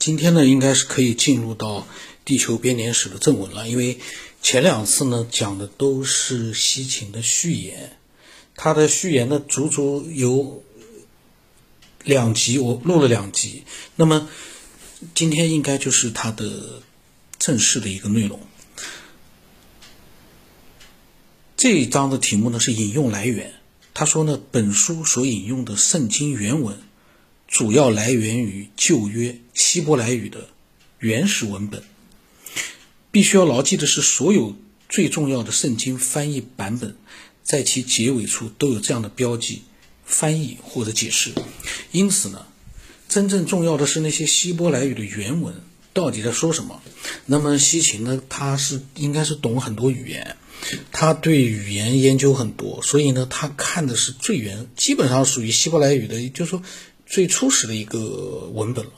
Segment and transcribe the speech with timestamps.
[0.00, 1.86] 今天呢，应该是可以进入到
[2.24, 3.98] 地球编年史的正文了，因为
[4.40, 7.98] 前两次呢讲的都是西秦的序言，
[8.56, 10.64] 它的序言呢足足有
[12.02, 13.64] 两集，我录了两集。
[13.94, 14.26] 那么
[15.14, 16.80] 今天应该就是它的
[17.38, 18.40] 正式的一个内容。
[21.58, 23.52] 这一章的题目呢是引用来源，
[23.92, 26.78] 他说呢，本书所引用的圣经原文。
[27.50, 30.48] 主要来源于旧约希伯来语的
[31.00, 31.82] 原始文本。
[33.10, 34.56] 必须要牢记的是，所有
[34.88, 36.96] 最重要的圣经翻译版本，
[37.42, 39.62] 在其结尾处都有这样的标记：
[40.04, 41.32] 翻译或者解释。
[41.90, 42.46] 因此呢，
[43.08, 45.56] 真正重要的是那些希伯来语的原文
[45.92, 46.80] 到底在说什么。
[47.26, 50.36] 那么西秦呢，他是应该是懂很多语言，
[50.92, 56.62] 他对语言研究很多，所以呢，他看的是最原，基本上属于希伯来语的，就是说。
[57.10, 58.92] 最初始的一个文本了，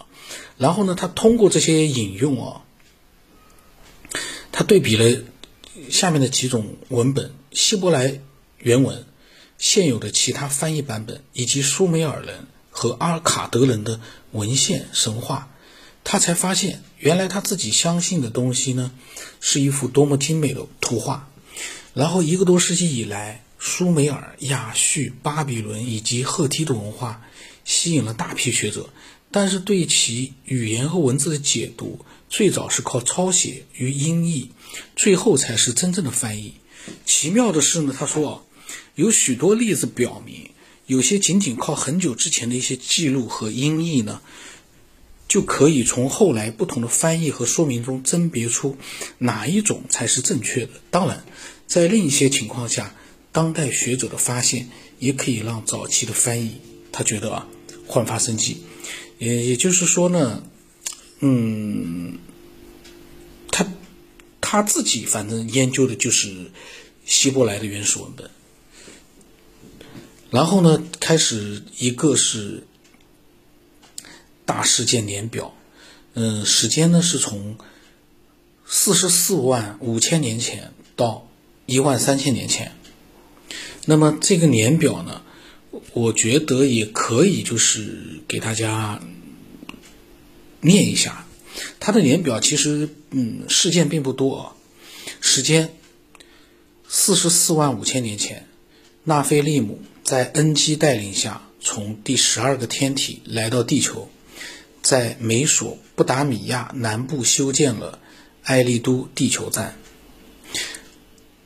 [0.58, 2.62] 然后呢，他通过这些引用啊，
[4.52, 5.22] 他对比了
[5.90, 8.20] 下面的几种文本：希伯来
[8.58, 9.06] 原文、
[9.56, 13.98] 现有的其他翻译版本，以及苏美尔人和阿尔卡德人的
[14.32, 15.50] 文献神话，
[16.04, 18.92] 他才发现，原来他自己相信的东西呢，
[19.40, 21.30] 是一幅多么精美的图画。
[21.94, 27.22] 然后一个多世纪以来，苏美尔、亚述、巴比伦以及赫梯的文化。
[27.64, 28.90] 吸引了大批学者，
[29.30, 34.50] 但是对其语言和文字的解读，最早是靠抄写与音译，
[34.96, 36.54] 最后才是真正的翻译。
[37.06, 38.42] 奇妙的是呢，他说啊，
[38.94, 40.50] 有许多例子表明，
[40.86, 44.20] 有些仅仅靠很久之前的一些记录和音译呢，
[45.28, 48.76] 就可以从后来不同的翻译和说明中甄别出
[49.18, 50.72] 哪一种才是正确的。
[50.90, 51.24] 当然，
[51.66, 52.94] 在另一些情况下，
[53.30, 54.68] 当代学者的发现
[54.98, 56.56] 也可以让早期的翻译。
[56.92, 57.48] 他觉得啊，
[57.86, 58.62] 焕发生机，
[59.18, 60.44] 也也就是说呢，
[61.20, 62.18] 嗯，
[63.50, 63.66] 他
[64.42, 66.50] 他自己反正研究的就是
[67.06, 68.30] 希伯来的原始文本，
[70.30, 72.66] 然后呢，开始一个是
[74.44, 75.54] 大事件年表，
[76.12, 77.56] 嗯，时间呢是从
[78.66, 81.26] 四十四万五千年前到
[81.64, 82.72] 一万三千年前，
[83.86, 85.22] 那么这个年表呢？
[85.94, 89.00] 我觉得也可以，就是给大家
[90.60, 91.26] 念一下，
[91.80, 94.52] 它的年表其实，嗯，事件并不多啊。
[95.20, 95.74] 时间
[96.86, 98.46] 四十四万五千年前，
[99.04, 104.10] 纳菲利姆在恩基带领下，从第十二个天体来到地球，
[104.82, 107.98] 在美索不达米亚南部修建了
[108.44, 109.76] 埃利都地球站。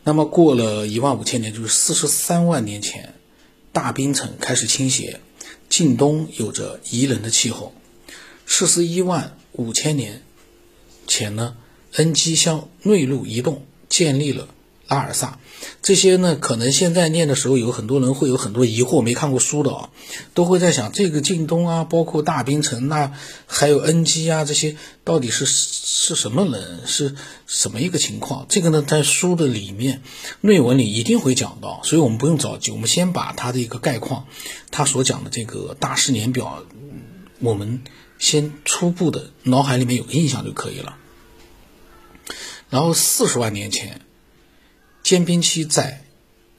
[0.03, 3.15] 那么过了一万五千年，就是四十三万年前。
[3.77, 5.21] 大冰层开始倾斜，
[5.69, 7.75] 近东有着宜人的气候。
[8.47, 10.23] 四十一万五千年
[11.07, 11.59] 前呢，
[11.97, 14.49] 恩基向内陆移动，建立了
[14.89, 15.39] 拉尔萨。
[15.83, 19.91] 这些呢，可能现在念的时候，有很多人会有很多疑惑，没看过书的啊，
[20.35, 23.13] 都会在想这个晋东啊，包括大冰城，那
[23.47, 27.15] 还有恩基啊，这些到底是是什么人，是
[27.47, 28.47] 什么一个情况？
[28.49, 30.03] 这个呢，在书的里面
[30.41, 34.27] 内文里一定会讲到，所以我们不用着急，我们先把它的一个概况，
[34.71, 36.65] 他所讲的这个大师年表，
[37.41, 37.83] 我们
[38.19, 40.97] 先初步的脑海里面有个印象就可以了。
[42.69, 44.03] 然后四十万年前。
[45.07, 46.03] 间冰期在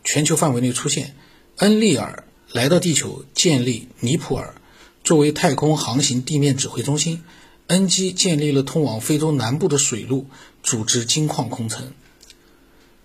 [0.06, 1.18] 全球范围内出现，
[1.58, 4.56] 恩利尔来到地球，建立尼普尔
[5.04, 7.26] 作为太空航行地面指挥中心。
[7.68, 10.28] 恩基建立了通往非洲南部的水路，
[10.64, 11.92] 组织金矿空城。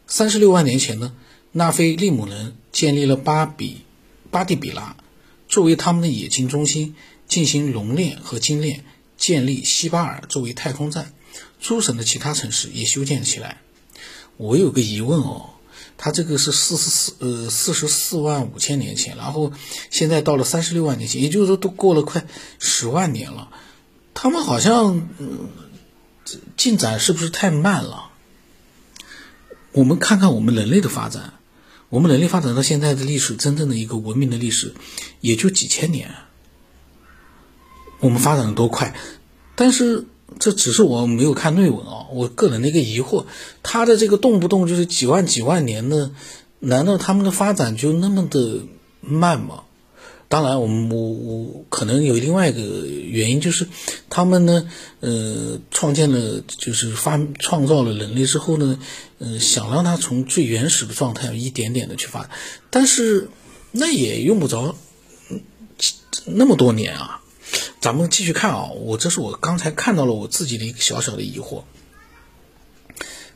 [0.07, 1.13] 三十六万年前呢，
[1.51, 3.79] 纳菲利姆人建立了巴比
[4.31, 4.97] 巴蒂比拉，
[5.49, 6.95] 作为他们的冶金中心，
[7.27, 8.85] 进行熔炼和精炼，
[9.17, 11.13] 建立西巴尔作为太空站。
[11.61, 13.61] 诸省的其他城市也修建起来。
[14.37, 15.51] 我有个疑问哦，
[15.97, 19.53] 他这个是四十四呃四十四万五千年前，然后
[19.91, 22.27] 现在到了三十六万年前，也就是说都过了快
[22.59, 23.51] 十万年了，
[24.15, 25.49] 他们好像嗯
[26.57, 28.11] 进展是不是太慢了？
[29.73, 31.35] 我们看看我们人类的发展，
[31.89, 34.75] 我们人类发展到现在的历史，真正的一个文明的历史，
[35.21, 36.11] 也就几千年，
[38.01, 38.97] 我们发展的多快，
[39.55, 40.07] 但是。
[40.39, 43.27] 这只是我没有看内文啊，我个人的一个疑惑，
[43.63, 46.11] 他的这个动不动就是几万几万年的，
[46.61, 48.61] 难道他们的发展就那么的
[49.01, 49.65] 慢吗？
[50.29, 53.69] 当然，我们我我可能有另外一个原因，就是
[54.09, 54.67] 他们呢，
[55.01, 58.79] 呃，创建了就是发创造了人类之后呢，
[59.19, 62.31] 呃，想让他从最原始的状态一点点的去发展，
[62.71, 63.29] 但是
[63.73, 64.75] 那也用不着
[66.25, 67.22] 那么多年啊。
[67.83, 71.65] 咱们继续看啊，我这是我刚才看到了我自己的一个小小的疑惑。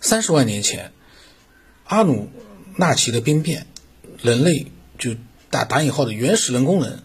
[0.00, 0.92] 三十万年前，
[1.82, 2.30] 阿努
[2.76, 3.66] 纳奇的兵变，
[4.22, 4.68] 人类
[5.00, 5.16] 就
[5.50, 7.02] 打打引号的原始人工人，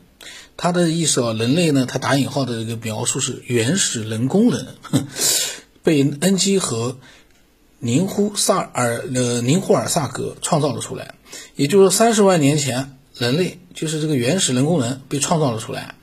[0.56, 4.68] 他的意思啊，人类呢，他打引号的这个描述是原始人工人，
[5.82, 7.00] 被恩基和
[7.80, 11.16] 宁呼萨尔呃宁呼尔萨格创造了出来，
[11.56, 15.96] 也就是说三十万年前，人类就是这个原始人工人被创造了出来。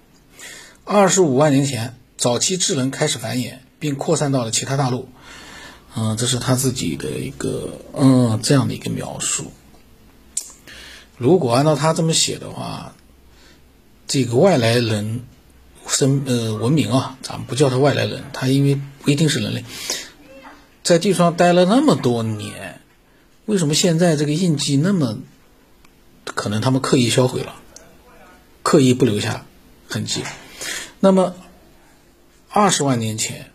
[0.91, 5.11] 二十五万年前，早期智人开始繁衍，并扩散到了其他大陆。
[5.95, 9.53] 嗯，这是他自己的一个嗯这样的一个描述。
[11.19, 12.95] 如果按照他这么写的话，
[14.07, 15.25] 这个外来人
[15.87, 19.67] 生呃文明啊，咱们不叫他外来人，他因为不一定是人类，
[20.83, 22.81] 在地球上待了那么多年，
[23.45, 25.19] 为什么现在这个印记那么
[26.25, 27.57] 可能他们刻意销毁了，
[28.63, 29.45] 刻意不留下
[29.87, 30.23] 痕迹？
[31.01, 31.37] 那么
[32.49, 33.51] 二十万年前，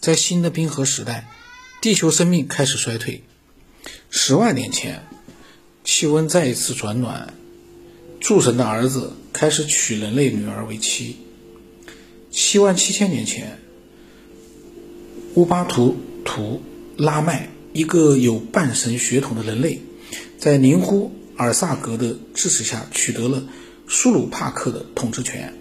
[0.00, 1.28] 在新的冰河时代。
[1.78, 3.22] 地球生命开始衰退。
[4.10, 5.06] 十万年前，
[5.84, 7.34] 气温再一次转暖，
[8.18, 11.18] 诸神的儿子开始娶人类女儿为妻。
[12.32, 13.60] 七万七千年前，
[15.34, 16.62] 乌巴图图
[16.96, 19.80] 拉麦，一个有半神血统的人类，
[20.38, 23.44] 在宁呼尔萨格的支持下，取得了
[23.86, 25.54] 苏鲁帕克的统治权。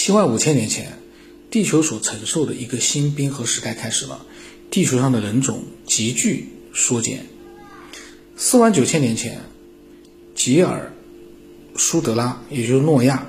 [0.00, 0.96] 七万五千年前，
[1.50, 4.24] 地球所承受的一个新冰河时代开始了。
[4.70, 7.26] 地球上的人种急剧缩减。
[8.36, 9.40] 四万九千年前，
[10.36, 10.92] 吉尔
[11.76, 13.26] 苏德拉，也就是诺亚，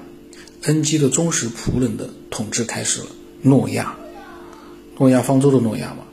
[0.61, 3.07] 恩基的忠实仆人的统治开始了。
[3.41, 3.97] 诺亚，
[4.99, 6.03] 诺亚方舟的诺亚嘛。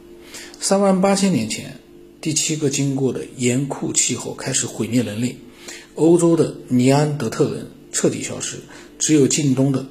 [0.59, 1.81] 三万八千年前，
[2.23, 5.37] 第七个经过的严酷气候开始毁灭人类，
[5.97, 8.61] 欧洲的尼安德特人彻底消失，
[8.99, 9.87] 只有近东的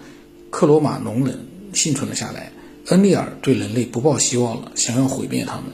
[0.56, 2.54] 克罗马农人幸存了下来。
[2.86, 5.66] 恩利尔对人类不抱希望了，想要毁灭他们。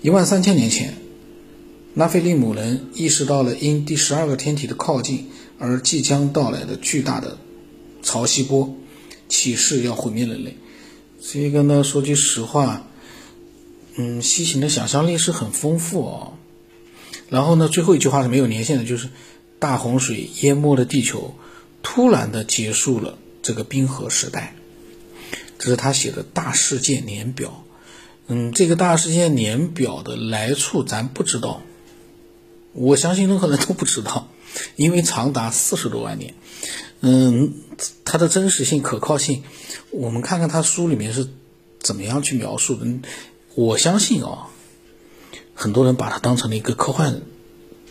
[0.00, 0.94] 一万三千年前，
[1.94, 5.26] 拉菲利姆人意识到了因第十二个天体的靠近
[5.58, 7.36] 而即将到来的巨大的
[8.00, 8.76] 潮汐波，
[9.28, 10.56] 起誓要毁灭人类。
[11.20, 12.86] 这个呢，说句实话，
[13.96, 16.34] 嗯，西行的想象力是很丰富哦。
[17.28, 19.08] 然后呢，最后一句话是没有年限的，就是
[19.58, 21.34] 大洪水淹没了地球，
[21.82, 24.56] 突然的结束了这个冰河时代。
[25.56, 27.64] 这是他写的大事件年表，
[28.26, 31.62] 嗯，这个大事件年表的来处咱不知道，
[32.72, 34.28] 我相信任何人都不知道，
[34.76, 36.34] 因为长达四十多万年，
[37.00, 37.54] 嗯，
[38.04, 39.44] 它的真实性、可靠性，
[39.90, 41.28] 我们看看他书里面是
[41.80, 42.86] 怎么样去描述的。
[43.54, 44.48] 我相信啊，
[45.54, 47.22] 很多人把它当成了一个科幻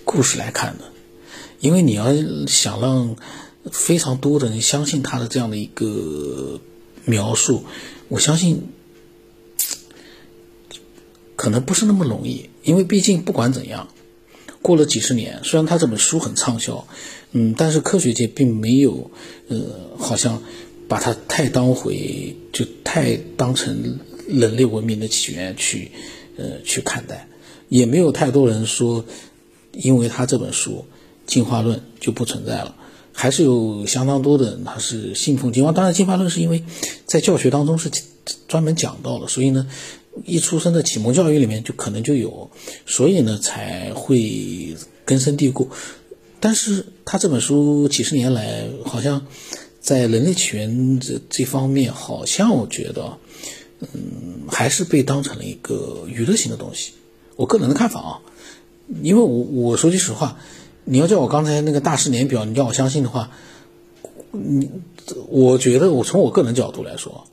[0.04, 0.92] 故事来看的，
[1.60, 2.14] 因为你要
[2.46, 3.16] 想让
[3.71, 6.60] 非常多的人相信他的这样的一个。
[7.06, 7.65] 描述，
[8.07, 8.69] 我相信
[11.36, 13.89] 可能不是那么容易，因为毕竟不管怎样，
[14.62, 16.88] 过了几十年，虽然他这本书很畅销，
[17.33, 19.12] 嗯，但是科学界并没有，
[19.50, 20.42] 呃，好像
[20.88, 24.00] 把它太当回，就太当成
[24.30, 25.92] 人类文明的起源去，
[26.38, 27.27] 呃，去看待，
[27.68, 29.04] 也没有太多人说，
[29.74, 30.86] 因为他这本书
[31.27, 32.77] 进化论就不存在了。
[33.13, 36.63] 还是有相当多的人他是信奉进化，当然进化论是因为
[37.06, 37.89] 在教学当中是
[38.48, 39.67] 专门讲到了，所以呢，
[40.25, 42.50] 一出生的启蒙教育里面就可能就有，
[42.88, 45.70] 所以呢才会根深蒂固。
[46.39, 49.27] 但是他这本书几十年来，好像
[49.79, 53.20] 在人类起源这这方面，好像我觉得，
[53.79, 56.93] 嗯，还是被当成了一个娱乐性的东西。
[57.36, 58.20] 我个人的看法啊，
[59.01, 60.39] 因为我我说句实话。
[60.86, 63.32] 你要叫我刚才那个大师年表，你要我相信的话，
[64.32, 64.70] 你
[65.28, 67.25] 我觉得我从我个人角度来说，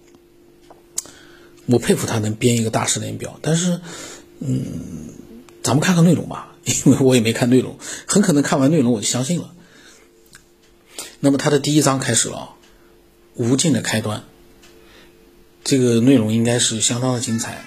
[1.67, 3.41] 我佩服他能编一个大师年表。
[3.43, 3.81] 但是，
[4.39, 4.65] 嗯，
[5.65, 7.77] 咱们看看内容吧， 因为我也没看内容，
[8.07, 9.53] 很可能看完内容我就相信了。
[11.19, 12.51] 那么他的第一章开始了，
[13.35, 14.23] 无尽的开端。
[15.65, 17.65] 这个内容应该是相当的精彩，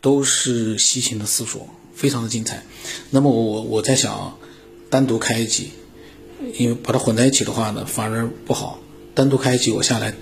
[0.00, 2.64] 都是西秦的思索，非常的精彩。
[3.10, 4.36] 那么我我在想。
[4.92, 5.70] 单独开一集，
[6.58, 8.78] 因为把它混在一起的话呢，反而不好。
[9.14, 10.14] 单独开一集，我下来，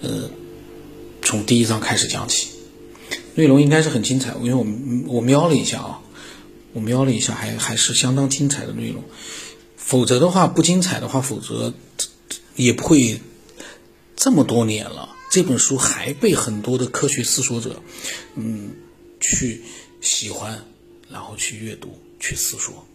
[0.00, 0.30] 呃，
[1.20, 2.48] 从第一章开始讲起，
[3.34, 4.34] 内容应该是很精彩。
[4.40, 4.64] 因为我
[5.16, 6.00] 我瞄了一下啊，
[6.72, 9.04] 我瞄了一下，还还是相当精彩的内容。
[9.76, 11.74] 否则的话，不精彩的话，否则
[12.54, 13.20] 也不会
[14.16, 17.82] 这么多年了，这本书还被很多的科学思索者，
[18.34, 18.70] 嗯，
[19.20, 19.60] 去
[20.00, 20.64] 喜欢，
[21.10, 22.86] 然后去阅读，去思索。